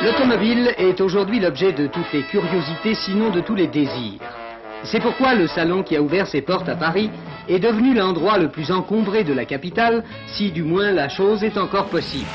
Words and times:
L'automobile 0.00 0.72
est 0.78 1.00
aujourd'hui 1.00 1.40
l'objet 1.40 1.72
de 1.72 1.88
toutes 1.88 2.12
les 2.12 2.22
curiosités, 2.22 2.94
sinon 2.94 3.30
de 3.30 3.40
tous 3.40 3.56
les 3.56 3.66
désirs. 3.66 4.20
C'est 4.84 5.00
pourquoi 5.00 5.34
le 5.34 5.48
salon 5.48 5.82
qui 5.82 5.96
a 5.96 6.02
ouvert 6.02 6.28
ses 6.28 6.40
portes 6.40 6.68
à 6.68 6.76
Paris 6.76 7.10
est 7.48 7.58
devenu 7.58 7.94
l'endroit 7.94 8.38
le 8.38 8.48
plus 8.48 8.70
encombré 8.70 9.24
de 9.24 9.32
la 9.32 9.44
capitale, 9.44 10.04
si 10.36 10.52
du 10.52 10.62
moins 10.62 10.92
la 10.92 11.08
chose 11.08 11.42
est 11.42 11.58
encore 11.58 11.86
possible. 11.86 12.28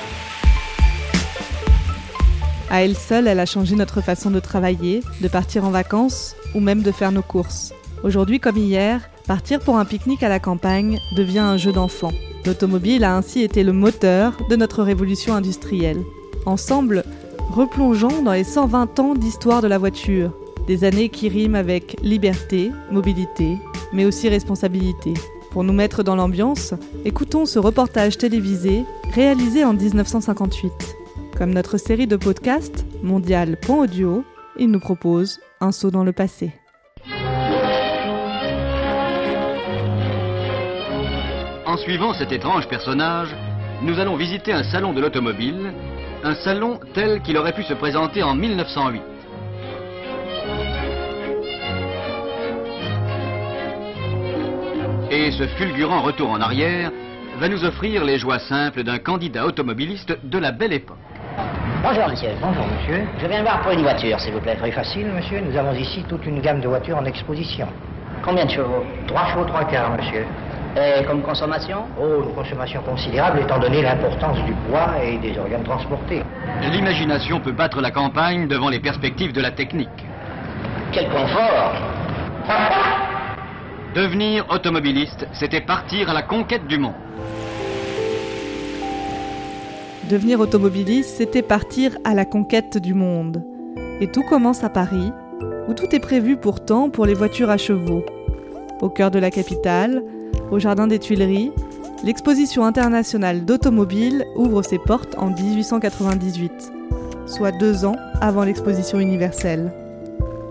À 2.69 2.83
elle 2.83 2.97
seule, 2.97 3.27
elle 3.27 3.39
a 3.39 3.45
changé 3.45 3.77
notre 3.77 4.01
façon 4.01 4.29
de 4.29 4.41
travailler, 4.41 4.99
de 5.21 5.27
partir 5.29 5.63
en 5.63 5.71
vacances 5.71 6.35
ou 6.53 6.59
même 6.59 6.81
de 6.81 6.91
faire 6.91 7.13
nos 7.13 7.21
courses. 7.21 7.73
Aujourd'hui 8.03 8.41
comme 8.41 8.57
hier, 8.57 8.99
partir 9.25 9.61
pour 9.61 9.77
un 9.77 9.85
pique-nique 9.85 10.23
à 10.23 10.29
la 10.29 10.41
campagne 10.41 10.99
devient 11.15 11.39
un 11.39 11.55
jeu 11.55 11.71
d'enfant. 11.71 12.11
L'automobile 12.45 13.05
a 13.05 13.15
ainsi 13.15 13.41
été 13.41 13.63
le 13.63 13.71
moteur 13.71 14.33
de 14.49 14.57
notre 14.57 14.83
révolution 14.83 15.33
industrielle. 15.33 16.01
Ensemble, 16.45 17.05
replongeons 17.51 18.21
dans 18.23 18.33
les 18.33 18.43
120 18.43 18.99
ans 18.99 19.13
d'histoire 19.13 19.61
de 19.61 19.67
la 19.67 19.77
voiture, 19.77 20.31
des 20.67 20.83
années 20.83 21.09
qui 21.09 21.29
riment 21.29 21.55
avec 21.55 21.97
liberté, 22.01 22.71
mobilité, 22.91 23.57
mais 23.91 24.05
aussi 24.05 24.29
responsabilité. 24.29 25.13
Pour 25.51 25.63
nous 25.63 25.73
mettre 25.73 26.03
dans 26.03 26.15
l'ambiance, 26.15 26.73
écoutons 27.05 27.45
ce 27.45 27.59
reportage 27.59 28.17
télévisé 28.17 28.85
réalisé 29.13 29.63
en 29.63 29.73
1958. 29.73 30.71
Comme 31.37 31.53
notre 31.53 31.77
série 31.77 32.07
de 32.07 32.15
podcasts, 32.15 32.85
Mondial 33.03 33.57
Point 33.59 33.83
Audio, 33.83 34.23
il 34.57 34.71
nous 34.71 34.79
propose 34.79 35.39
un 35.61 35.71
saut 35.71 35.91
dans 35.91 36.03
le 36.03 36.11
passé. 36.11 36.51
En 41.65 41.77
suivant 41.77 42.13
cet 42.13 42.31
étrange 42.31 42.67
personnage, 42.67 43.29
nous 43.81 43.99
allons 43.99 44.15
visiter 44.15 44.53
un 44.53 44.63
salon 44.63 44.93
de 44.93 45.01
l'automobile, 45.01 45.73
un 46.23 46.35
salon 46.35 46.79
tel 46.93 47.21
qu'il 47.21 47.37
aurait 47.37 47.53
pu 47.53 47.63
se 47.63 47.73
présenter 47.73 48.23
en 48.23 48.33
1908. 48.33 49.01
Et 55.11 55.31
ce 55.31 55.45
fulgurant 55.57 56.01
retour 56.01 56.29
en 56.31 56.41
arrière 56.41 56.91
va 57.39 57.49
nous 57.49 57.63
offrir 57.65 58.03
les 58.03 58.17
joies 58.17 58.39
simples 58.39 58.83
d'un 58.83 58.99
candidat 58.99 59.45
automobiliste 59.45 60.17
de 60.23 60.37
la 60.37 60.51
belle 60.51 60.73
époque. 60.73 60.97
Bonjour 61.83 62.07
monsieur. 62.07 62.29
Bonjour 62.41 62.65
monsieur. 62.65 63.03
Je 63.21 63.27
viens 63.27 63.39
de 63.39 63.43
voir 63.43 63.61
pour 63.61 63.71
une 63.71 63.81
voiture, 63.81 64.19
s'il 64.19 64.33
vous 64.33 64.39
plaît. 64.39 64.55
Très 64.55 64.71
facile, 64.71 65.07
monsieur. 65.07 65.41
Nous 65.41 65.57
avons 65.57 65.73
ici 65.73 66.03
toute 66.07 66.25
une 66.25 66.39
gamme 66.39 66.61
de 66.61 66.67
voitures 66.67 66.97
en 66.97 67.05
exposition. 67.05 67.67
Combien 68.23 68.45
de 68.45 68.51
chevaux? 68.51 68.85
Trois 69.07 69.25
chevaux, 69.27 69.43
trois 69.45 69.65
quarts, 69.65 69.91
monsieur. 69.97 70.25
Et 70.75 71.03
comme 71.05 71.21
consommation 71.21 71.83
Oh, 72.01 72.23
une 72.23 72.33
consommation 72.33 72.81
considérable 72.81 73.41
étant 73.41 73.59
donné 73.59 73.83
l'importance 73.83 74.37
du 74.45 74.53
poids 74.67 74.93
et 75.03 75.17
des 75.17 75.37
organes 75.37 75.63
transportés. 75.63 76.23
L'imagination 76.61 77.39
peut 77.39 77.51
battre 77.51 77.79
la 77.79 77.91
campagne 77.91 78.47
devant 78.47 78.69
les 78.69 78.79
perspectives 78.79 79.33
de 79.33 79.41
la 79.41 79.51
technique. 79.51 79.89
Quel 80.91 81.09
confort 81.09 81.73
Devenir 83.93 84.45
automobiliste, 84.49 85.27
c'était 85.33 85.61
partir 85.61 86.09
à 86.09 86.13
la 86.13 86.23
conquête 86.23 86.65
du 86.65 86.79
monde. 86.79 86.93
Devenir 90.09 90.39
automobiliste, 90.39 91.09
c'était 91.17 91.43
partir 91.43 91.95
à 92.03 92.15
la 92.15 92.25
conquête 92.25 92.77
du 92.77 92.95
monde. 92.95 93.43
Et 94.01 94.07
tout 94.07 94.23
commence 94.23 94.63
à 94.63 94.69
Paris, 94.69 95.11
où 95.67 95.73
tout 95.73 95.95
est 95.95 95.99
prévu 95.99 96.37
pourtant 96.37 96.89
pour 96.89 97.05
les 97.05 97.13
voitures 97.13 97.51
à 97.51 97.57
chevaux. 97.57 98.03
Au 98.81 98.89
cœur 98.89 99.11
de 99.11 99.19
la 99.19 99.29
capitale, 99.29 100.03
au 100.53 100.59
Jardin 100.59 100.85
des 100.85 100.99
Tuileries, 100.99 101.51
l'exposition 102.03 102.63
internationale 102.63 103.43
d'automobiles 103.43 104.23
ouvre 104.35 104.61
ses 104.61 104.77
portes 104.77 105.15
en 105.17 105.31
1898, 105.31 106.71
soit 107.25 107.51
deux 107.51 107.85
ans 107.85 107.95
avant 108.21 108.43
l'exposition 108.43 108.99
universelle. 108.99 109.73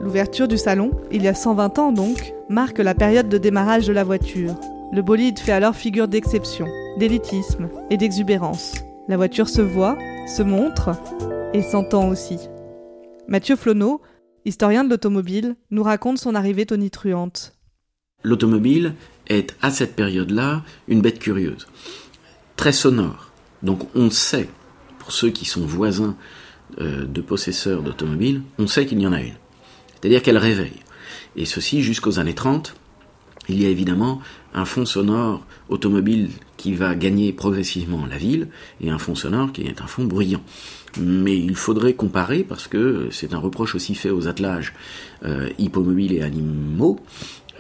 L'ouverture 0.00 0.48
du 0.48 0.58
salon, 0.58 0.91
il 1.12 1.23
y 1.23 1.28
a 1.28 1.34
120 1.34 1.78
ans 1.78 1.92
donc, 1.92 2.34
marque 2.48 2.78
la 2.78 2.95
période 2.95 3.28
de 3.28 3.39
démarrage 3.39 3.86
de 3.86 3.92
la 3.92 4.02
voiture. 4.02 4.57
Le 4.92 5.02
bolide 5.02 5.39
fait 5.39 5.52
alors 5.52 5.77
figure 5.77 6.08
d'exception, 6.08 6.67
d'élitisme 6.98 7.68
et 7.89 7.96
d'exubérance. 7.96 8.74
La 9.07 9.17
voiture 9.17 9.48
se 9.48 9.62
voit, 9.62 9.96
se 10.27 10.42
montre 10.42 10.91
et 11.55 11.62
s'entend 11.62 12.08
aussi. 12.08 12.39
Mathieu 13.29 13.55
Flonneau, 13.55 14.01
historien 14.45 14.83
de 14.83 14.91
l'automobile, 14.91 15.55
nous 15.70 15.85
raconte 15.85 16.18
son 16.18 16.35
arrivée 16.35 16.67
tonitruante. 16.67 17.52
L'automobile 18.22 18.94
est 19.28 19.56
à 19.62 19.70
cette 19.70 19.96
période-là 19.96 20.62
une 20.88 21.00
bête 21.00 21.18
curieuse, 21.18 21.66
très 22.56 22.72
sonore. 22.72 23.30
Donc 23.62 23.88
on 23.94 24.10
sait, 24.10 24.48
pour 24.98 25.12
ceux 25.12 25.30
qui 25.30 25.44
sont 25.44 25.64
voisins 25.64 26.16
euh, 26.80 27.05
de 27.05 27.20
possesseurs 27.20 27.82
d'automobiles, 27.82 28.42
on 28.58 28.66
sait 28.66 28.86
qu'il 28.86 29.00
y 29.00 29.06
en 29.06 29.12
a 29.12 29.20
une. 29.20 29.34
C'est-à-dire 30.00 30.22
qu'elle 30.22 30.38
réveille. 30.38 30.80
Et 31.36 31.44
ceci 31.44 31.82
jusqu'aux 31.82 32.18
années 32.18 32.34
30. 32.34 32.74
Il 33.48 33.61
y 33.61 33.66
a 33.66 33.68
évidemment 33.68 34.20
un 34.55 34.64
fond 34.64 34.86
sonore 34.86 35.44
automobile 35.68 36.30
qui 36.56 36.74
va 36.74 36.94
gagner 36.94 37.32
progressivement 37.32 38.06
la 38.06 38.16
ville 38.16 38.48
et 38.80 38.90
un 38.90 38.98
fond 38.98 39.16
sonore 39.16 39.50
qui 39.50 39.62
est 39.62 39.80
un 39.80 39.86
fond 39.86 40.05
bruyant. 40.05 40.42
Mais 41.00 41.36
il 41.36 41.56
faudrait 41.56 41.94
comparer, 41.94 42.44
parce 42.44 42.68
que 42.68 43.08
c'est 43.11 43.34
un 43.34 43.38
reproche 43.38 43.74
aussi 43.74 43.94
fait 43.94 44.11
aux 44.11 44.28
attelages 44.28 44.74
euh, 45.24 45.48
hippomobiles 45.58 46.12
et 46.12 46.22
animaux, 46.22 47.00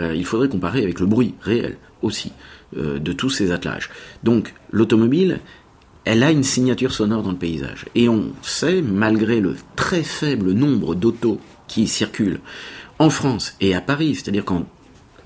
euh, 0.00 0.14
il 0.14 0.24
faudrait 0.24 0.48
comparer 0.48 0.82
avec 0.82 1.00
le 1.00 1.06
bruit 1.06 1.34
réel 1.40 1.76
aussi 2.02 2.32
euh, 2.76 2.98
de 2.98 3.12
tous 3.12 3.30
ces 3.30 3.52
attelages. 3.52 3.90
Donc 4.22 4.54
l'automobile, 4.70 5.40
elle 6.04 6.22
a 6.22 6.30
une 6.30 6.42
signature 6.42 6.92
sonore 6.92 7.22
dans 7.22 7.30
le 7.30 7.36
paysage. 7.36 7.86
Et 7.94 8.08
on 8.08 8.32
sait, 8.42 8.82
malgré 8.82 9.40
le 9.40 9.56
très 9.76 10.02
faible 10.02 10.52
nombre 10.52 10.94
d'autos 10.94 11.40
qui 11.68 11.86
circulent 11.86 12.40
en 12.98 13.10
France 13.10 13.54
et 13.60 13.74
à 13.74 13.80
Paris, 13.80 14.14
c'est-à-dire 14.14 14.44
qu'en 14.44 14.66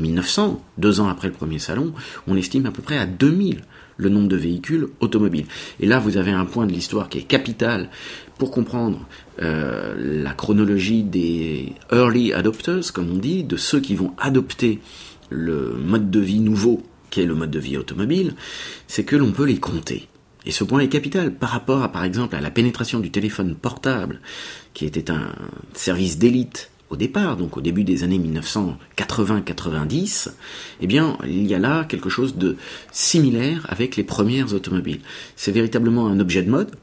1900, 0.00 0.62
deux 0.78 1.00
ans 1.00 1.09
après 1.09 1.28
le 1.28 1.34
premier 1.34 1.59
salon, 1.59 1.93
on 2.26 2.37
estime 2.37 2.66
à 2.66 2.71
peu 2.71 2.82
près 2.82 2.99
à 2.99 3.06
2000 3.06 3.62
le 3.97 4.09
nombre 4.10 4.28
de 4.28 4.37
véhicules 4.37 4.88
automobiles. 5.00 5.47
Et 5.81 5.87
là, 5.87 5.99
vous 5.99 6.16
avez 6.19 6.32
un 6.32 6.44
point 6.44 6.66
de 6.66 6.72
l'histoire 6.72 7.09
qui 7.09 7.19
est 7.19 7.22
capital 7.22 7.88
pour 8.38 8.50
comprendre 8.50 9.06
euh, 9.42 9.94
la 9.97 10.32
chronologie 10.32 11.02
des 11.02 11.72
early 11.92 12.32
adopters, 12.32 12.92
comme 12.92 13.10
on 13.10 13.19
dit, 13.19 13.44
de 13.44 13.56
ceux 13.56 13.80
qui 13.80 13.94
vont 13.94 14.12
adopter 14.19 14.80
le 15.30 15.72
mode 15.72 16.10
de 16.10 16.20
vie 16.20 16.41
nouveau 16.41 16.82
qui 17.10 17.22
est 17.22 17.26
le 17.26 17.34
mode 17.34 17.50
de 17.50 17.58
vie 17.58 17.78
automobile, 17.78 18.34
c'est 18.88 19.04
que 19.04 19.16
l'on 19.16 19.32
peut 19.32 19.44
les 19.44 19.58
compter. 19.58 20.08
Et 20.44 20.50
ce 20.50 20.64
point 20.64 20.80
est 20.80 20.88
capital 20.88 21.34
par 21.34 21.50
rapport 21.50 21.82
à, 21.82 21.91
par 21.91 22.04
exemple, 22.04 22.36
à 22.36 22.41
la 22.41 22.50
pénétration 22.50 23.00
du 23.00 23.10
téléphone 23.10 23.56
portable, 23.56 24.20
qui 24.75 24.84
était 24.84 25.10
un 25.10 25.32
service 25.75 26.19
d'élite 26.19 26.70
au 26.88 26.96
départ, 26.96 27.36
donc 27.36 27.56
au 27.56 27.60
début 27.60 27.82
des 27.82 28.04
années 28.04 28.19
1980-90, 28.19 30.30
eh 30.80 30.86
bien, 30.86 31.19
il 31.25 31.44
y 31.46 31.54
a 31.54 31.58
là 31.58 31.84
quelque 31.84 32.08
chose 32.08 32.36
de 32.36 32.56
similaire 32.92 33.66
avec 33.69 33.96
les 33.96 34.04
premières 34.04 34.54
automobiles. 34.54 35.00
C'est 35.34 35.50
véritablement 35.50 36.06
un 36.06 36.20
objet 36.20 36.42
de 36.42 36.50
mode, 36.50 36.76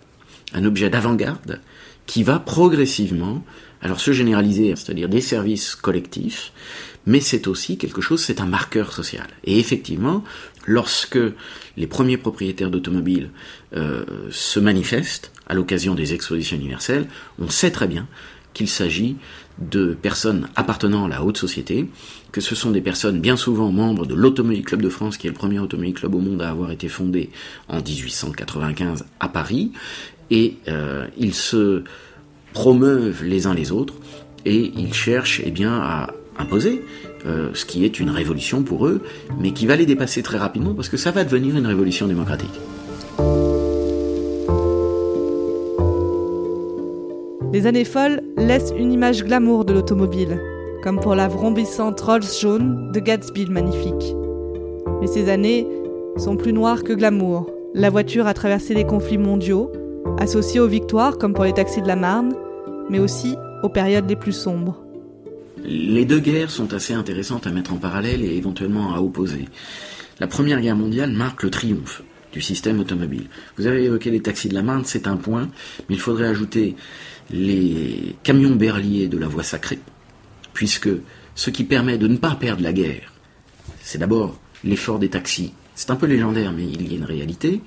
un 0.54 0.66
objet 0.66 0.90
d'avant-garde, 0.90 1.60
qui 2.06 2.24
va 2.24 2.40
progressivement, 2.40 3.44
alors 3.82 4.00
se 4.00 4.12
généraliser, 4.12 4.76
c'est-à-dire 4.76 5.10
des 5.10 5.22
services 5.22 5.76
collectifs, 5.76 6.52
mais 7.06 7.20
c'est 7.20 7.48
aussi 7.48 7.78
quelque 7.78 8.02
chose, 8.02 8.24
c'est 8.24 8.42
un 8.42 8.46
marqueur 8.46 8.94
social. 8.94 9.28
Et 9.44 9.60
effectivement, 9.60 10.24
lorsque 10.66 11.20
les 11.76 11.88
premiers 11.88 12.18
propriétaires 12.18 12.72
d'automobiles 12.72 13.30
euh, 13.76 14.06
se 14.32 14.60
manifestent 14.60 15.32
à 15.48 15.54
l'occasion 15.54 15.96
des 15.96 16.14
expositions 16.14 16.56
universelles, 16.56 17.08
on 17.40 17.50
sait 17.50 17.72
très 17.72 17.88
bien 17.88 18.08
qu'il 18.54 18.70
s'agit 18.70 19.18
de 19.60 19.94
personnes 19.94 20.48
appartenant 20.56 21.06
à 21.06 21.10
la 21.10 21.24
haute 21.24 21.38
société, 21.38 21.90
que 22.32 22.42
ce 22.42 22.56
sont 22.56 22.72
des 22.72 22.82
personnes 22.82 23.20
bien 23.20 23.38
souvent 23.38 23.72
membres 23.72 24.06
de 24.06 24.16
l'Automobile 24.16 24.64
Club 24.64 24.82
de 24.82 24.90
France, 24.90 25.18
qui 25.18 25.28
est 25.28 25.30
le 25.30 25.36
premier 25.36 25.60
automobile 25.60 25.94
club 25.94 26.16
au 26.16 26.20
monde 26.20 26.42
à 26.42 26.50
avoir 26.50 26.72
été 26.72 26.88
fondé 26.88 27.30
en 27.68 27.82
1895 27.82 29.06
à 29.20 29.28
Paris, 29.28 29.72
et 30.32 30.56
euh, 30.68 31.06
ils 31.18 31.34
se 31.34 31.84
promeuvent 32.54 33.24
les 33.24 33.48
uns 33.48 33.54
les 33.54 33.72
autres, 33.72 33.96
et 34.46 34.72
ils 34.76 34.94
cherchent 34.94 35.42
eh 35.44 35.54
à 35.66 36.14
imposer 36.38 36.84
euh, 37.26 37.50
ce 37.54 37.66
qui 37.66 37.86
est 37.86 38.00
une 38.00 38.10
révolution 38.10 38.64
pour 38.64 38.88
eux, 38.88 39.02
mais 39.40 39.52
qui 39.52 39.66
va 39.66 39.76
les 39.76 39.86
dépasser 39.86 40.24
très 40.24 40.38
rapidement, 40.38 40.74
parce 40.74 40.90
que 40.90 40.98
ça 40.98 41.12
va 41.12 41.24
devenir 41.24 41.56
une 41.56 41.68
révolution 41.68 42.08
démocratique. 42.08 42.60
Les 47.54 47.68
années 47.68 47.86
folles 47.86 48.22
laissent 48.36 48.74
une 48.76 48.92
image 48.92 49.24
glamour 49.24 49.64
de 49.64 49.74
l'automobile, 49.74 50.42
comme 50.82 51.00
pour 51.00 51.16
la 51.16 51.28
vrombissante 51.28 52.02
Rolls 52.02 52.24
jaune 52.42 52.92
de 52.92 53.00
Gatsby 53.00 53.46
magnifique. 53.46 54.16
Mais 55.00 55.08
ces 55.08 55.30
années 55.30 55.68
sont 56.18 56.36
plus 56.36 56.52
noires 56.52 56.84
que 56.84 56.94
glamour. 56.94 57.50
La 57.76 57.90
voiture 57.90 58.28
a 58.28 58.34
traversé 58.34 58.74
les 58.74 58.86
conflits 58.86 59.18
mondiaux, 59.18 59.72
associés 60.20 60.60
aux 60.60 60.68
victoires 60.68 61.18
comme 61.18 61.34
pour 61.34 61.44
les 61.44 61.54
taxis 61.54 61.82
de 61.82 61.88
la 61.88 61.96
Marne, 61.96 62.34
mais 62.90 63.00
aussi 63.00 63.36
aux 63.64 63.70
périodes 63.70 64.10
les 64.10 64.16
plus 64.16 64.34
sombres. 64.34 64.84
Les 65.64 66.06
deux 66.06 66.20
guerres 66.20 66.52
sont 66.52 66.74
assez 66.74 66.94
intéressantes 66.94 67.48
à 67.48 67.52
mettre 67.52 67.74
en 67.74 67.78
parallèle 67.78 68.24
et 68.24 68.36
éventuellement 68.36 68.94
à 68.94 69.00
opposer. 69.00 69.48
La 70.20 70.28
Première 70.28 70.62
Guerre 70.62 70.76
mondiale 70.76 71.12
marque 71.12 71.44
le 71.44 71.50
triomphe 71.50 72.04
du 72.34 72.42
système 72.42 72.80
automobile. 72.80 73.28
Vous 73.58 73.68
avez 73.68 73.86
évoqué 73.86 74.12
les 74.12 74.22
taxis 74.22 74.50
de 74.50 74.54
la 74.54 74.64
Marne, 74.64 74.84
c'est 74.86 75.08
un 75.08 75.16
point, 75.16 75.50
mais 75.88 75.96
il 75.96 76.02
faudrait 76.02 76.28
ajouter 76.28 76.76
les 77.30 78.16
camions 78.24 78.56
berliers 78.56 79.08
de 79.08 79.18
la 79.18 79.28
voie 79.28 79.44
sacrée, 79.44 79.80
puisque 80.54 80.90
ce 81.36 81.50
qui 81.50 81.64
permet 81.64 81.98
de 81.98 82.08
ne 82.08 82.18
pas 82.18 82.36
perdre 82.36 82.64
la 82.64 82.74
guerre, 82.74 83.14
c'est 83.82 83.98
d'abord 83.98 84.40
l'effort 84.64 85.00
des 85.00 85.10
taxis. 85.10 85.54
C'est 85.76 85.92
un 85.92 85.96
peu 85.96 86.06
légendaire, 86.06 86.52
mais 86.52 86.66
il 86.66 86.92
y 86.92 86.94
a 86.94 86.98
une 86.98 87.06
réalité. 87.06 87.62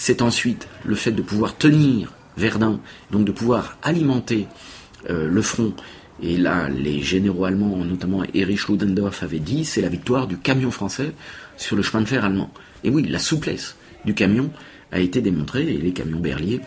C'est 0.00 0.22
ensuite 0.22 0.68
le 0.84 0.94
fait 0.94 1.10
de 1.10 1.22
pouvoir 1.22 1.56
tenir 1.56 2.12
Verdun, 2.36 2.78
donc 3.10 3.24
de 3.24 3.32
pouvoir 3.32 3.78
alimenter 3.82 4.46
euh, 5.10 5.28
le 5.28 5.42
front. 5.42 5.74
Et 6.22 6.36
là, 6.36 6.68
les 6.68 7.02
généraux 7.02 7.44
allemands, 7.44 7.76
notamment 7.78 8.22
Erich 8.32 8.68
Ludendorff, 8.68 9.24
avaient 9.24 9.40
dit 9.40 9.64
c'est 9.64 9.82
la 9.82 9.88
victoire 9.88 10.28
du 10.28 10.38
camion 10.38 10.70
français 10.70 11.14
sur 11.56 11.74
le 11.74 11.82
chemin 11.82 12.04
de 12.04 12.08
fer 12.08 12.24
allemand. 12.24 12.52
Et 12.84 12.90
oui, 12.90 13.08
la 13.08 13.18
souplesse 13.18 13.74
du 14.04 14.14
camion 14.14 14.52
a 14.92 15.00
été 15.00 15.20
démontrée 15.20 15.66
et 15.66 15.78
les 15.78 15.92
camions 15.92 16.20
berliers 16.20 16.60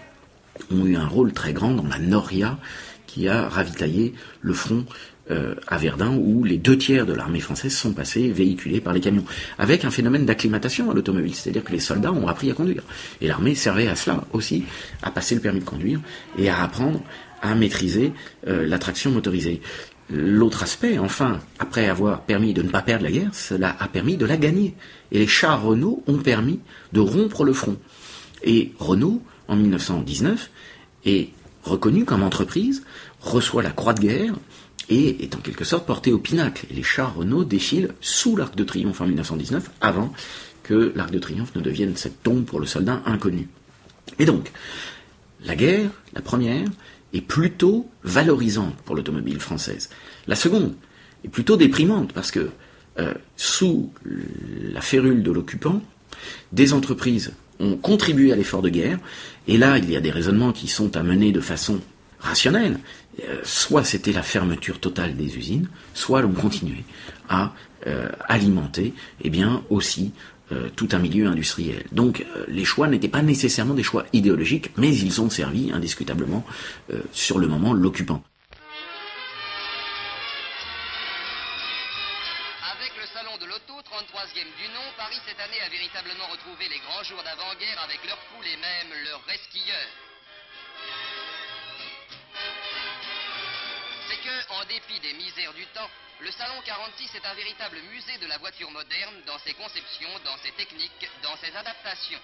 ont 0.69 0.85
eu 0.85 0.97
un 0.97 1.07
rôle 1.07 1.31
très 1.31 1.53
grand 1.53 1.71
dans 1.71 1.87
la 1.87 1.99
Noria 1.99 2.59
qui 3.07 3.29
a 3.29 3.47
ravitaillé 3.47 4.13
le 4.41 4.53
front 4.53 4.85
euh, 5.29 5.55
à 5.67 5.77
Verdun 5.77 6.17
où 6.17 6.43
les 6.43 6.57
deux 6.57 6.77
tiers 6.77 7.05
de 7.05 7.13
l'armée 7.13 7.39
française 7.39 7.75
sont 7.75 7.93
passés 7.93 8.29
véhiculés 8.29 8.81
par 8.81 8.93
les 8.93 9.01
camions, 9.01 9.23
avec 9.59 9.85
un 9.85 9.91
phénomène 9.91 10.25
d'acclimatation 10.25 10.89
à 10.89 10.93
l'automobile, 10.93 11.35
c'est-à-dire 11.35 11.63
que 11.63 11.71
les 11.71 11.79
soldats 11.79 12.11
ont 12.11 12.27
appris 12.27 12.49
à 12.49 12.53
conduire. 12.53 12.83
Et 13.21 13.27
l'armée 13.27 13.55
servait 13.55 13.87
à 13.87 13.95
cela 13.95 14.23
aussi, 14.33 14.65
à 15.03 15.11
passer 15.11 15.35
le 15.35 15.41
permis 15.41 15.59
de 15.59 15.65
conduire 15.65 15.99
et 16.37 16.49
à 16.49 16.63
apprendre 16.63 17.01
à 17.41 17.55
maîtriser 17.55 18.13
euh, 18.47 18.65
la 18.67 18.79
traction 18.79 19.11
motorisée. 19.11 19.61
L'autre 20.09 20.63
aspect, 20.63 20.99
enfin, 20.99 21.39
après 21.59 21.87
avoir 21.87 22.21
permis 22.21 22.53
de 22.53 22.61
ne 22.61 22.69
pas 22.69 22.81
perdre 22.81 23.05
la 23.05 23.11
guerre, 23.11 23.33
cela 23.33 23.75
a 23.79 23.87
permis 23.87 24.17
de 24.17 24.25
la 24.25 24.37
gagner. 24.37 24.75
Et 25.11 25.19
les 25.19 25.27
chars 25.27 25.63
Renault 25.63 26.03
ont 26.07 26.17
permis 26.17 26.59
de 26.91 26.99
rompre 26.99 27.45
le 27.45 27.53
front. 27.53 27.77
Et 28.43 28.73
Renault, 28.79 29.21
en 29.47 29.55
1919, 29.55 30.49
est 31.05 31.29
reconnu 31.63 32.05
comme 32.05 32.23
entreprise, 32.23 32.83
reçoit 33.21 33.63
la 33.63 33.69
croix 33.69 33.93
de 33.93 34.01
guerre, 34.01 34.33
et 34.89 35.23
est 35.23 35.35
en 35.35 35.39
quelque 35.39 35.63
sorte 35.63 35.85
porté 35.85 36.11
au 36.11 36.17
pinacle. 36.17 36.65
Et 36.69 36.73
les 36.73 36.83
chars 36.83 37.15
Renault 37.15 37.43
défilent 37.43 37.93
sous 38.01 38.35
l'Arc 38.35 38.55
de 38.55 38.63
Triomphe 38.63 39.01
en 39.01 39.05
1919, 39.05 39.71
avant 39.81 40.13
que 40.63 40.91
l'Arc 40.95 41.11
de 41.11 41.19
Triomphe 41.19 41.55
ne 41.55 41.61
devienne 41.61 41.95
cette 41.95 42.23
tombe 42.23 42.45
pour 42.45 42.59
le 42.59 42.65
soldat 42.65 43.01
inconnu. 43.05 43.47
Et 44.19 44.25
donc, 44.25 44.51
la 45.43 45.55
guerre, 45.55 45.89
la 46.13 46.21
première, 46.21 46.67
est 47.13 47.21
plutôt 47.21 47.89
valorisante 48.03 48.75
pour 48.85 48.95
l'automobile 48.95 49.39
française. 49.39 49.89
La 50.27 50.35
seconde 50.35 50.75
est 51.23 51.29
plutôt 51.29 51.57
déprimante 51.57 52.13
parce 52.13 52.31
que 52.31 52.49
euh, 52.99 53.13
sous 53.37 53.91
la 54.73 54.81
férule 54.81 55.23
de 55.23 55.31
l'occupant, 55.31 55.81
des 56.51 56.73
entreprises 56.73 57.33
ont 57.59 57.77
contribué 57.77 58.31
à 58.31 58.35
l'effort 58.35 58.61
de 58.61 58.69
guerre, 58.69 58.99
et 59.47 59.57
là 59.57 59.77
il 59.77 59.89
y 59.89 59.95
a 59.95 60.01
des 60.01 60.11
raisonnements 60.11 60.51
qui 60.51 60.67
sont 60.67 60.97
à 60.97 61.03
mener 61.03 61.31
de 61.31 61.41
façon 61.41 61.79
rationnelle, 62.21 62.79
euh, 63.23 63.41
soit 63.43 63.83
c'était 63.83 64.13
la 64.13 64.23
fermeture 64.23 64.79
totale 64.79 65.15
des 65.15 65.37
usines, 65.37 65.67
soit 65.93 66.21
l'on 66.21 66.31
continuait 66.31 66.85
à 67.27 67.53
euh, 67.87 68.09
alimenter 68.27 68.93
eh 69.21 69.29
bien, 69.29 69.63
aussi 69.69 70.13
euh, 70.51 70.69
tout 70.75 70.89
un 70.91 70.99
milieu 70.99 71.27
industriel. 71.27 71.83
Donc 71.91 72.25
les 72.47 72.65
choix 72.65 72.87
n'étaient 72.87 73.07
pas 73.09 73.21
nécessairement 73.21 73.73
des 73.73 73.83
choix 73.83 74.05
idéologiques, 74.13 74.71
mais 74.77 74.95
ils 74.95 75.21
ont 75.21 75.29
servi 75.29 75.71
indiscutablement 75.71 76.45
sur 77.11 77.39
le 77.39 77.47
moment 77.47 77.73
l'occupant. 77.73 78.23
Avec 82.77 82.91
le 82.99 83.07
salon 83.13 83.37
de 83.39 83.45
l'auto, 83.45 83.73
33e 83.83 84.51
du 84.59 84.67
nom, 84.71 84.87
Paris 84.97 85.19
cette 85.27 85.39
année 85.39 85.61
a 85.65 85.69
véritablement 85.69 86.27
retrouvé 86.31 86.65
les 86.69 86.79
grands 86.79 87.03
jours 87.03 87.23
d'avant-guerre 87.23 87.79
avec 87.83 87.99
leurs 88.07 88.19
poules 88.31 88.47
et 88.47 88.57
même 88.57 88.91
leurs 89.05 89.23
resquilleurs. 89.25 90.10
En 94.49 94.65
dépit 94.65 94.99
des 94.99 95.13
misères 95.13 95.53
du 95.53 95.65
temps, 95.67 95.89
le 96.19 96.31
Salon 96.31 96.61
46 96.61 97.15
est 97.15 97.25
un 97.25 97.33
véritable 97.33 97.79
musée 97.81 98.17
de 98.19 98.27
la 98.27 98.37
voiture 98.37 98.69
moderne 98.69 99.21
dans 99.25 99.39
ses 99.39 99.53
conceptions, 99.53 100.19
dans 100.23 100.37
ses 100.37 100.51
techniques, 100.51 101.09
dans 101.23 101.35
ses 101.37 101.55
adaptations. 101.55 102.21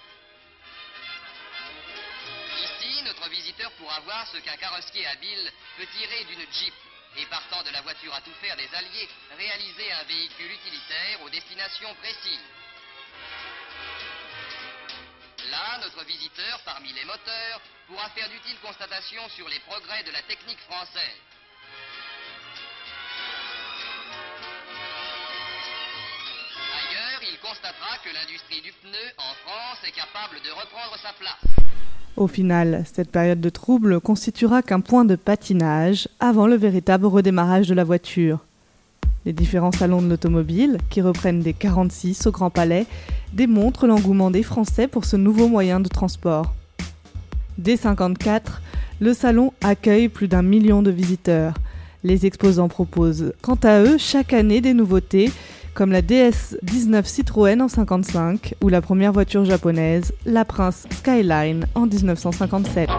Ici, 2.58 3.02
notre 3.02 3.28
visiteur 3.28 3.70
pourra 3.72 4.00
voir 4.00 4.26
ce 4.28 4.38
qu'un 4.38 4.56
carrossier 4.56 5.06
habile 5.06 5.52
peut 5.76 5.86
tirer 5.86 6.24
d'une 6.24 6.52
Jeep 6.52 6.74
et 7.16 7.26
partant 7.26 7.62
de 7.62 7.70
la 7.70 7.80
voiture 7.82 8.14
à 8.14 8.20
tout 8.20 8.34
faire 8.40 8.56
des 8.56 8.72
Alliés, 8.74 9.08
réaliser 9.36 9.92
un 9.92 10.04
véhicule 10.04 10.52
utilitaire 10.52 11.22
aux 11.22 11.30
destinations 11.30 11.94
précises. 11.96 12.46
Là, 15.50 15.78
notre 15.78 16.04
visiteur, 16.04 16.60
parmi 16.64 16.92
les 16.92 17.04
moteurs, 17.04 17.60
pourra 17.86 18.10
faire 18.10 18.28
d'utiles 18.28 18.58
constatations 18.60 19.28
sur 19.30 19.48
les 19.48 19.58
progrès 19.60 20.02
de 20.04 20.10
la 20.10 20.22
technique 20.22 20.60
française. 20.60 21.20
Constatera 27.42 27.98
que 28.04 28.10
l'industrie 28.12 28.62
du 28.62 28.72
pneu 28.82 29.06
en 29.18 29.34
France 29.44 29.78
est 29.86 29.92
capable 29.92 30.36
de 30.44 30.50
reprendre 30.50 30.96
sa 31.02 31.12
place. 31.18 31.68
Au 32.16 32.26
final, 32.26 32.84
cette 32.92 33.10
période 33.10 33.40
de 33.40 33.48
trouble 33.48 34.00
constituera 34.00 34.62
qu'un 34.62 34.80
point 34.80 35.04
de 35.04 35.14
patinage 35.14 36.08
avant 36.18 36.46
le 36.46 36.56
véritable 36.56 37.06
redémarrage 37.06 37.68
de 37.68 37.74
la 37.74 37.84
voiture. 37.84 38.40
Les 39.24 39.32
différents 39.32 39.72
salons 39.72 40.02
de 40.02 40.08
l'automobile, 40.08 40.78
qui 40.90 41.00
reprennent 41.00 41.42
des 41.42 41.52
46 41.52 42.26
au 42.26 42.32
Grand 42.32 42.50
Palais, 42.50 42.86
démontrent 43.32 43.86
l'engouement 43.86 44.30
des 44.30 44.42
Français 44.42 44.88
pour 44.88 45.04
ce 45.04 45.16
nouveau 45.16 45.48
moyen 45.48 45.80
de 45.80 45.88
transport. 45.88 46.54
Dès 47.56 47.76
54, 47.76 48.62
le 49.00 49.14
salon 49.14 49.52
accueille 49.60 50.08
plus 50.08 50.28
d'un 50.28 50.42
million 50.42 50.82
de 50.82 50.90
visiteurs. 50.90 51.54
Les 52.04 52.26
exposants 52.26 52.68
proposent 52.68 53.32
quant 53.42 53.58
à 53.62 53.80
eux 53.80 53.98
chaque 53.98 54.32
année 54.32 54.60
des 54.60 54.74
nouveautés 54.74 55.30
comme 55.78 55.92
la 55.92 56.02
DS-19 56.02 57.04
Citroën 57.04 57.62
en 57.62 57.68
55 57.68 58.56
ou 58.64 58.68
la 58.68 58.80
première 58.80 59.12
voiture 59.12 59.44
japonaise, 59.44 60.12
la 60.26 60.44
Prince 60.44 60.88
Skyline 60.90 61.66
en 61.76 61.86
1957. 61.86 62.90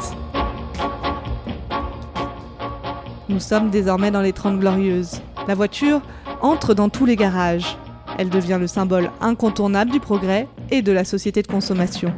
Nous 3.28 3.42
sommes 3.42 3.70
désormais 3.70 4.12
dans 4.12 4.22
les 4.22 4.32
30 4.32 4.62
glorieuses. 4.62 5.22
La 5.46 5.56
voiture 5.56 6.02
entre 6.40 6.74
dans 6.74 6.88
tous 6.88 7.06
les 7.06 7.18
garages. 7.18 7.78
Elle 8.18 8.30
devient 8.30 8.58
le 8.58 8.68
symbole 8.68 9.12
incontournable 9.20 9.92
du 9.92 10.00
progrès 10.00 10.48
et 10.72 10.82
de 10.82 10.94
la 10.94 11.04
société 11.04 11.42
de 11.42 11.48
consommation. 11.48 12.14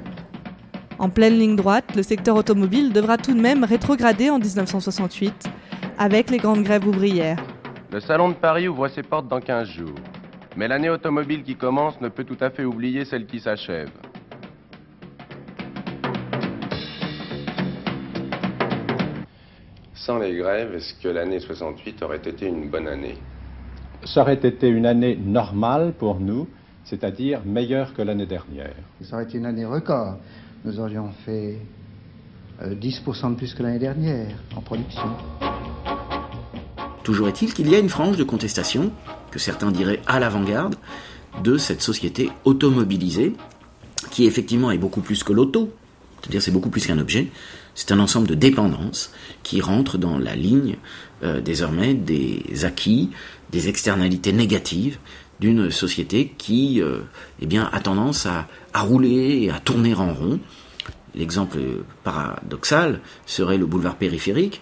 En 1.00 1.10
pleine 1.10 1.40
ligne 1.40 1.56
droite, 1.56 1.96
le 1.96 2.04
secteur 2.04 2.36
automobile 2.36 2.94
devra 2.94 3.18
tout 3.18 3.34
de 3.34 3.42
même 3.42 3.64
rétrograder 3.64 4.30
en 4.30 4.38
1968 4.38 5.50
avec 5.98 6.30
les 6.30 6.38
grandes 6.38 6.62
grèves 6.62 6.86
ouvrières. 6.86 7.44
Le 7.92 8.00
Salon 8.00 8.30
de 8.30 8.36
Paris 8.36 8.68
ouvre 8.68 8.88
ses 8.90 9.02
portes 9.02 9.28
dans 9.28 9.42
15 9.42 9.68
jours. 9.68 9.96
Mais 10.58 10.68
l'année 10.68 10.90
automobile 10.90 11.44
qui 11.44 11.56
commence 11.56 12.00
ne 12.02 12.10
peut 12.10 12.26
tout 12.26 12.38
à 12.42 12.50
fait 12.50 12.66
oublier 12.66 13.06
celle 13.06 13.26
qui 13.26 13.40
s'achève. 13.40 13.90
Sans 19.94 20.20
les 20.20 20.36
grèves, 20.36 20.76
est-ce 20.76 20.94
que 20.96 21.08
l'année 21.08 21.40
68 21.40 22.04
aurait 22.04 22.18
été 22.18 22.48
une 22.48 22.70
bonne 22.70 22.88
année? 22.88 23.18
Ça 24.04 24.22
aurait 24.22 24.34
été 24.34 24.68
une 24.68 24.88
année 24.88 25.16
normale 25.16 25.94
pour 25.98 26.20
nous, 26.20 26.48
c'est-à-dire 26.84 27.42
meilleure 27.46 27.94
que 27.94 28.02
l'année 28.02 28.26
dernière. 28.26 28.76
Ça 29.02 29.16
aurait 29.16 29.26
été 29.26 29.38
une 29.38 29.46
année 29.46 29.66
record. 29.66 30.18
Nous 30.66 30.80
aurions 30.80 31.10
fait 31.24 31.60
10% 32.62 33.26
euh, 33.26 33.30
de 33.30 33.36
plus 33.36 33.54
que 33.54 33.64
l'année 33.64 33.80
dernière 33.80 34.36
en 34.56 34.62
production. 34.62 35.16
Toujours 37.04 37.28
est-il 37.28 37.54
qu'il 37.54 37.70
y 37.70 37.76
a 37.76 37.80
une 37.80 37.90
frange 37.90 38.18
de 38.18 38.24
contestation, 38.24 38.92
que 39.32 39.40
certains 39.40 39.72
diraient 39.72 40.02
à 40.08 40.20
l'avant-garde, 40.20 40.76
de 41.44 41.58
cette 41.58 41.82
société 41.82 42.30
automobilisée, 42.44 43.34
qui 44.12 44.26
effectivement 44.26 44.72
est 44.72 44.78
beaucoup 44.78 45.02
plus 45.02 45.24
que 45.24 45.34
l'auto, 45.34 45.74
c'est-à-dire 46.22 46.42
c'est 46.42 46.52
beaucoup 46.52 46.70
plus 46.70 46.86
qu'un 46.86 47.00
objet, 47.00 47.30
c'est 47.74 47.92
un 47.92 48.00
ensemble 48.00 48.28
de 48.28 48.36
dépendances 48.36 49.12
qui 49.44 49.62
rentrent 49.62 49.98
dans 49.98 50.20
la 50.20 50.36
ligne 50.36 50.76
euh, 51.24 51.42
désormais 51.42 51.94
des 51.94 52.66
acquis, 52.66 53.10
des 53.52 53.70
externalités 53.70 54.34
négatives 54.34 54.98
d'une 55.40 55.72
société 55.72 56.34
qui 56.38 56.82
euh, 56.82 57.00
eh 57.42 57.48
bien, 57.48 57.70
a 57.74 57.80
tendance 57.80 58.26
à, 58.26 58.48
à 58.74 58.82
rouler 58.82 59.50
à 59.50 59.60
tourner 59.60 59.96
en 59.96 60.14
rond. 60.14 60.40
L'exemple 61.16 61.58
paradoxal 62.04 63.02
serait 63.26 63.58
le 63.58 63.66
boulevard 63.66 63.96
périphérique, 63.96 64.62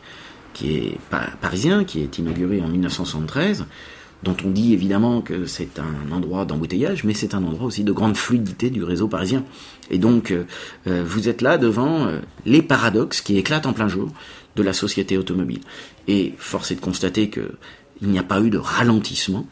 qui 0.60 0.76
est 0.76 0.98
parisien, 1.42 1.86
qui 1.86 2.02
est 2.02 2.18
inauguré 2.18 2.62
en 2.62 2.68
1973, 2.68 3.66
dont 4.24 4.36
on 4.44 4.50
dit 4.50 4.74
évidemment 4.74 5.22
que 5.22 5.46
c'est 5.46 5.80
un 5.80 6.12
endroit 6.12 6.44
d'embouteillage, 6.44 7.06
mais 7.06 7.14
c'est 7.14 7.34
un 7.34 7.46
endroit 7.46 7.68
aussi 7.68 7.86
de 7.86 7.94
grande 7.94 8.18
fluidité 8.18 8.70
du 8.70 8.84
réseau 8.84 9.08
parisien. 9.08 9.46
Et 9.90 9.98
donc, 9.98 10.32
euh, 10.32 10.44
euh, 10.88 11.02
vous 11.08 11.30
êtes 11.30 11.42
là 11.42 11.58
devant 11.58 12.08
euh, 12.08 12.20
les 12.46 12.62
paradoxes 12.62 13.22
qui 13.22 13.38
éclatent 13.38 13.68
en 13.68 13.72
plein 13.72 13.88
jour 13.88 14.12
de 14.58 14.64
la 14.64 14.74
société 14.74 15.18
automobile. 15.18 15.62
Et 16.10 16.34
force 16.38 16.72
est 16.72 16.76
de 16.76 16.82
constater 16.82 17.30
qu'il 17.30 18.10
n'y 18.10 18.20
a 18.20 18.24
pas 18.24 18.42
eu 18.42 18.50
de 18.50 18.58
ralentissement. 18.58 19.48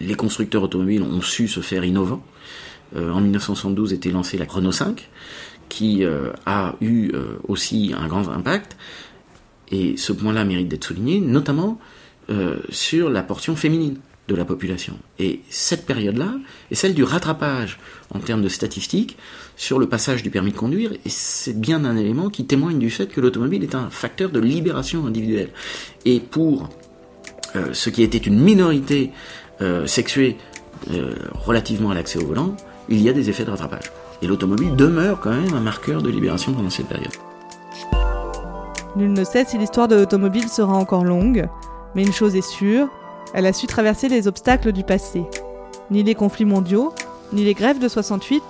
Les 0.00 0.14
constructeurs 0.14 0.62
automobiles 0.62 1.02
ont 1.02 1.22
su 1.22 1.48
se 1.48 1.58
faire 1.58 1.84
innovants. 1.84 2.22
en 2.96 3.20
1972 3.20 3.92
était 3.92 4.12
lancée 4.12 4.38
la 4.38 4.44
Renault 4.44 4.70
5, 4.70 5.08
qui 5.68 6.04
a 6.04 6.74
eu 6.80 7.12
aussi 7.48 7.94
un 7.96 8.06
grand 8.06 8.28
impact. 8.28 8.76
Et 9.74 9.96
ce 9.96 10.12
point-là 10.12 10.44
mérite 10.44 10.68
d'être 10.68 10.84
souligné, 10.84 11.20
notamment 11.20 11.78
sur 12.70 13.10
la 13.10 13.22
portion 13.22 13.54
féminine 13.54 13.98
de 14.28 14.34
la 14.34 14.44
population. 14.44 14.94
Et 15.18 15.40
cette 15.50 15.84
période-là 15.84 16.34
est 16.70 16.74
celle 16.74 16.94
du 16.94 17.04
rattrapage 17.04 17.78
en 18.14 18.20
termes 18.20 18.42
de 18.42 18.48
statistiques 18.48 19.16
sur 19.56 19.78
le 19.78 19.88
passage 19.88 20.22
du 20.22 20.30
permis 20.30 20.52
de 20.52 20.56
conduire, 20.56 20.92
et 20.92 21.08
c'est 21.08 21.58
bien 21.58 21.84
un 21.84 21.96
élément 21.96 22.30
qui 22.30 22.46
témoigne 22.46 22.78
du 22.78 22.90
fait 22.90 23.06
que 23.06 23.20
l'automobile 23.20 23.62
est 23.62 23.74
un 23.74 23.90
facteur 23.90 24.30
de 24.30 24.40
libération 24.40 25.06
individuelle. 25.06 25.50
Et 26.04 26.20
pour 26.20 26.70
euh, 27.54 27.72
ce 27.72 27.90
qui 27.90 28.02
était 28.02 28.18
une 28.18 28.38
minorité 28.38 29.10
euh, 29.60 29.86
sexuée 29.86 30.36
euh, 30.90 31.14
relativement 31.34 31.90
à 31.90 31.94
l'accès 31.94 32.18
au 32.18 32.26
volant, 32.26 32.56
il 32.88 33.00
y 33.00 33.08
a 33.08 33.12
des 33.12 33.30
effets 33.30 33.44
de 33.44 33.50
rattrapage. 33.50 33.92
Et 34.22 34.26
l'automobile 34.26 34.74
demeure 34.74 35.20
quand 35.20 35.30
même 35.30 35.54
un 35.54 35.60
marqueur 35.60 36.02
de 36.02 36.08
libération 36.08 36.52
pendant 36.52 36.70
cette 36.70 36.88
période. 36.88 37.12
Nul 38.96 39.12
ne 39.12 39.24
sait 39.24 39.44
si 39.44 39.58
l'histoire 39.58 39.88
de 39.88 39.96
l'automobile 39.96 40.48
sera 40.48 40.74
encore 40.74 41.04
longue, 41.04 41.48
mais 41.94 42.04
une 42.04 42.12
chose 42.12 42.36
est 42.36 42.48
sûre, 42.48 42.88
elle 43.32 43.46
a 43.46 43.52
su 43.52 43.66
traverser 43.66 44.08
les 44.08 44.28
obstacles 44.28 44.72
du 44.72 44.84
passé. 44.84 45.24
Ni 45.90 46.02
les 46.02 46.14
conflits 46.14 46.44
mondiaux, 46.44 46.92
ni 47.32 47.44
les 47.44 47.54
grèves 47.54 47.80
de 47.80 47.88
68, 47.88 48.42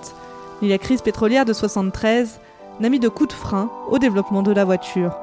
ni 0.61 0.69
la 0.69 0.77
crise 0.77 1.01
pétrolière 1.01 1.45
de 1.45 1.53
73 1.53 2.39
n'a 2.79 2.89
mis 2.89 2.99
de 2.99 3.09
coup 3.09 3.25
de 3.25 3.33
frein 3.33 3.71
au 3.89 3.97
développement 3.97 4.43
de 4.43 4.51
la 4.51 4.65
voiture. 4.65 5.17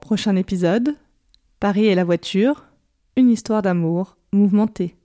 Prochain 0.00 0.36
épisode 0.36 0.96
Paris 1.60 1.86
et 1.86 1.94
la 1.94 2.04
voiture, 2.04 2.64
une 3.16 3.30
histoire 3.30 3.62
d'amour 3.62 4.16
mouvementée. 4.32 4.97